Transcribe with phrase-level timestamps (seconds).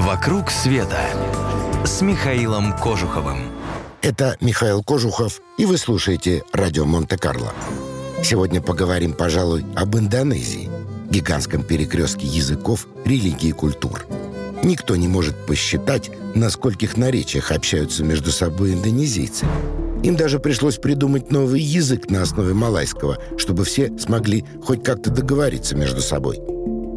[0.00, 0.98] «Вокруг света»
[1.84, 3.36] с Михаилом Кожуховым.
[4.00, 7.52] Это Михаил Кожухов, и вы слушаете «Радио Монте-Карло».
[8.24, 10.70] Сегодня поговорим, пожалуй, об Индонезии,
[11.10, 14.06] гигантском перекрестке языков, религий и культур.
[14.62, 19.44] Никто не может посчитать, на скольких наречиях общаются между собой индонезийцы.
[20.02, 25.76] Им даже пришлось придумать новый язык на основе малайского, чтобы все смогли хоть как-то договориться
[25.76, 26.38] между собой.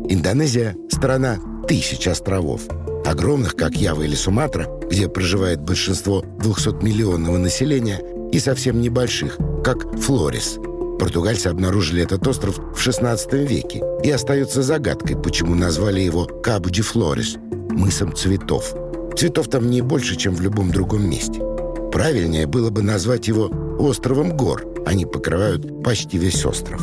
[0.08, 2.62] Индонезия— страна тысяч островов.
[3.06, 10.58] Огромных, как Ява или Суматра, где проживает большинство 200-миллионного населения, и совсем небольших, как Флорис.
[11.00, 17.36] Португальцы обнаружили этот остров в 16 веке, и остается загадкой, почему назвали его Кабу-де Флорис—
[17.70, 18.74] мысом цветов.
[19.18, 21.42] Цветов там не больше, чем в любом другом месте.
[21.92, 24.66] Правильнее было бы назвать его островом гор.
[24.86, 26.82] Они покрывают почти весь остров.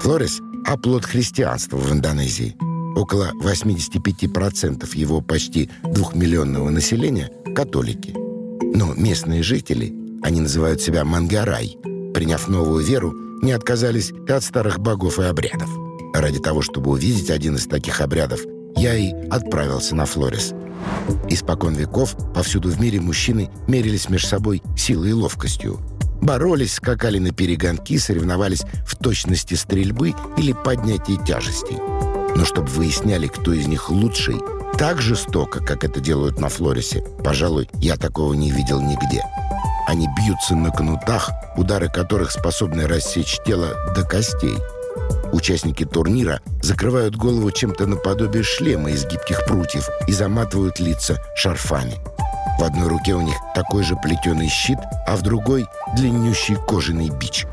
[0.00, 2.56] Флорис— оплот христианства в Индонезии.
[2.94, 8.14] Около 85% его почти двухмиллионного населения— католики.
[8.74, 11.76] Но местные жители, они называют себя Мангарай,
[12.14, 15.68] приняв новую веру, не отказались и от старых богов и обрядов.
[16.14, 18.40] Ради того, чтобы увидеть один из таких обрядов,
[18.76, 20.52] я и отправился на Флорис.
[21.28, 25.80] Испокон веков повсюду в мире мужчины мерились между собой силой и ловкостью.
[26.20, 31.78] Боролись, скакали на перегонки, соревновались в точности стрельбы или поднятии тяжестей.
[32.34, 34.36] Но чтобы выясняли, кто из них лучший,
[34.78, 39.22] так жестоко, как это делают на Флорисе, пожалуй, я такого не видел нигде.
[39.86, 44.56] Они бьются на кнутах, удары которых способны рассечь тело до костей–
[45.32, 51.96] Участники турнира закрывают голову чем-то наподобие шлема из гибких прутьев и заматывают лица шарфами.
[52.58, 55.66] В одной руке у них такой же плетеный щит, а в другой—
[55.96, 57.46] длиннющий кожаный бич.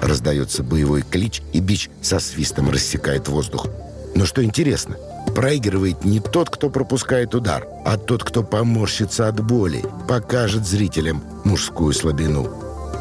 [0.00, 3.66] Раздается боевой клич, и бич со свистом рассекает воздух.
[4.14, 4.96] Но что интересно,
[5.34, 11.92] проигрывает не тот, кто пропускает удар, а тот, кто поморщится от боли, покажет зрителям мужскую
[11.92, 12.44] слабину.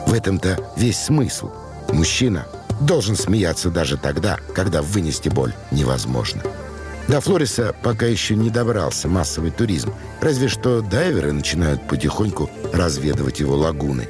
[0.08, 1.52] В этом-то весь смысл.
[1.92, 2.48] Мужчина
[2.82, 6.42] должен смеяться даже тогда, когда вынести боль невозможно.
[7.08, 13.56] До Флориса пока еще не добрался массовый туризм, разве что дайверы начинают потихоньку разведывать его
[13.56, 14.08] лагуны.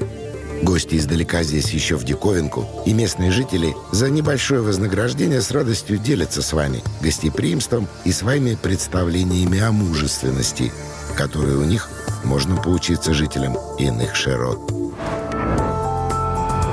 [0.64, 6.42] Гости издалека здесь еще в диковинку, и местные жители за небольшое вознаграждение с радостью делятся
[6.42, 10.72] с вами гостеприимством и своими представлениями о мужественности,
[11.18, 11.90] которые у них
[12.24, 14.72] можно поучиться жителям иных широт.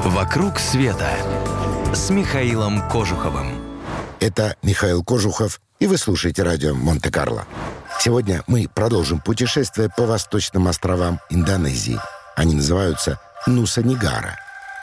[0.04, 1.10] «Вокруг света»
[1.92, 3.56] с Михаилом Кожуховым.
[4.20, 7.44] Это Михаил Кожухов, и вы слушаете радио Монте-Карло.
[7.98, 11.98] Сегодня мы продолжим путешествие по восточным островам Индонезии.
[12.36, 14.36] Они называются Нуса-Нигара.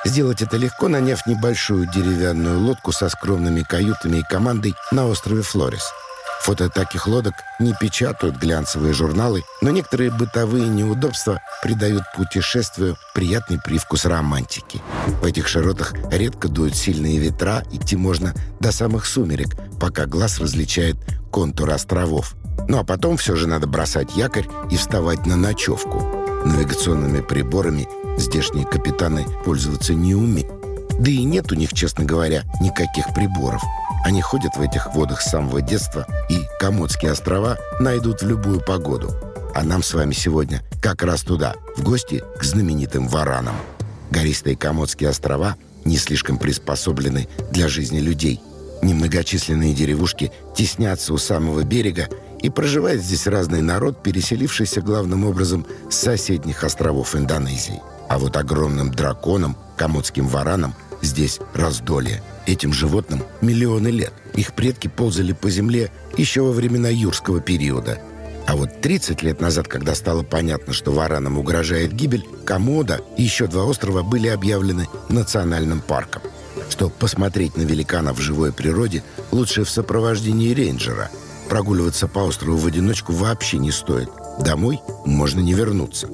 [0.06, 5.92] Сделать это легко, наняв небольшую деревянную лодку со скромными каютами и командой на острове Флорис–
[6.42, 14.06] Фото таких лодок не печатают глянцевые журналы, но некоторые бытовые неудобства придают путешествию приятный привкус
[14.06, 14.82] романтики.
[15.22, 20.96] В этих широтах редко дуют сильные ветра, идти можно до самых сумерек, пока глаз различает
[21.32, 22.36] контур островов.
[22.68, 26.00] Ну а потом все же надо бросать якорь и вставать на ночевку.
[26.46, 30.52] Навигационными приборами здешние капитаны пользоваться не умеют.
[31.00, 33.62] Да и нет у них, честно говоря, никаких приборов–
[34.08, 39.12] они ходят в этих водах с самого детства, и Комодские острова найдут в любую погоду.
[39.54, 43.56] А нам с вами сегодня как раз туда, в гости к знаменитым варанам.
[44.10, 48.40] Гористые Комодские острова не слишком приспособлены для жизни людей.
[48.82, 52.08] Немногочисленные деревушки теснятся у самого берега,
[52.42, 57.82] и проживает здесь разный народ, переселившийся главным образом с соседних островов Индонезии.
[58.10, 64.14] А вот огромным драконам, комодским варанам, здесь раздолье– Этим животным миллионы лет.
[64.34, 68.00] Их предки ползали по земле еще во времена юрского периода.
[68.48, 73.48] А вот 30 лет назад, когда стало понятно, что варанам угрожает гибель, Комода и еще
[73.48, 76.22] два острова были объявлены национальным парком.
[76.70, 81.12] Что посмотреть на великана в живой природе лучше в сопровождении рейнджера.
[81.50, 84.10] Прогуливаться по острову в одиночку вообще не стоит.
[84.40, 86.08] Домой можно не вернуться.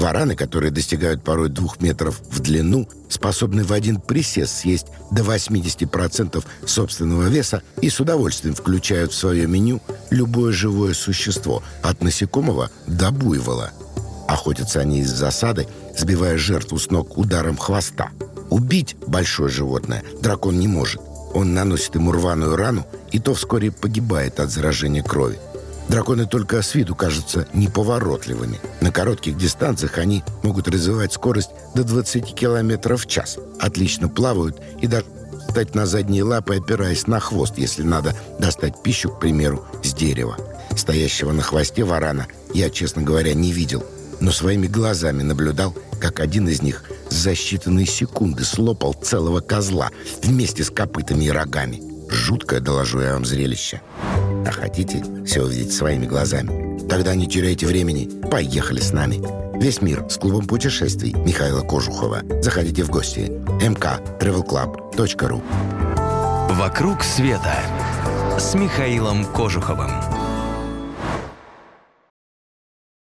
[0.00, 6.42] Вараны, которые достигают порой двух метров в длину, способны в один присест съесть до 80%
[6.64, 13.10] собственного веса и с удовольствием включают в свое меню любое живое существо, от насекомого до
[13.10, 13.72] буйвола.
[14.26, 15.66] Охотятся они из засады,
[15.96, 18.10] сбивая жертву с ног ударом хвоста.
[18.48, 21.00] Убить большое животное дракон не может.
[21.34, 25.38] Он наносит ему рваную рану, и то вскоре погибает от заражения крови.
[25.90, 28.60] Драконы только с виду кажутся неповоротливыми.
[28.80, 33.38] На коротких дистанциях они могут развивать скорость до 20 км в час.
[33.58, 35.06] Отлично плавают и даже
[35.48, 40.36] встать на задние лапы, опираясь на хвост, если надо достать пищу, к примеру, с дерева.
[40.76, 43.84] Стоящего на хвосте варана я, честно говоря, не видел,
[44.20, 49.90] но своими глазами наблюдал, как один из них за считанные секунды слопал целого козла
[50.22, 51.82] вместе с копытами и рогами.
[52.08, 53.80] Жуткое, доложу я вам, зрелище.
[54.46, 56.78] А хотите все увидеть своими глазами?
[56.88, 59.20] Тогда не теряйте времени, поехали с нами.
[59.60, 62.22] Весь мир с клубом путешествий Михаила Кожухова.
[62.42, 63.30] Заходите в гости.
[63.60, 65.42] mktravelclub.ru
[66.54, 67.58] «Вокруг света»
[68.38, 70.19] с Михаилом Кожуховым.